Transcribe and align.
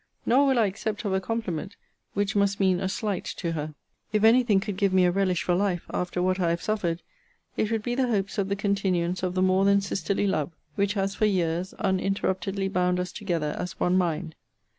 Nor 0.25 0.47
will 0.47 0.57
I 0.57 0.65
accept 0.65 1.05
of 1.05 1.13
a 1.13 1.21
compliment, 1.21 1.75
which 2.15 2.35
must 2.35 2.59
mean 2.59 2.79
a 2.79 2.89
slight 2.89 3.23
to 3.37 3.51
her. 3.51 3.75
If 4.11 4.23
any 4.23 4.41
thing 4.41 4.59
could 4.59 4.75
give 4.75 4.91
me 4.91 5.05
a 5.05 5.11
relish 5.11 5.43
for 5.43 5.53
life, 5.53 5.83
after 5.91 6.23
what 6.23 6.39
I 6.39 6.49
have 6.49 6.61
suffered, 6.63 7.03
it 7.55 7.69
would 7.69 7.83
be 7.83 7.93
the 7.93 8.07
hopes 8.07 8.39
of 8.39 8.49
the 8.49 8.55
continuance 8.55 9.21
of 9.21 9.35
the 9.35 9.43
more 9.43 9.63
than 9.63 9.79
sisterly 9.79 10.25
love, 10.25 10.53
which 10.73 10.93
has, 10.95 11.13
for 11.13 11.25
years, 11.27 11.75
uninterruptedly 11.77 12.67
bound 12.67 12.99
us 12.99 13.11
together 13.11 13.55
as 13.59 13.79
one 13.79 13.95
mind. 13.95 14.33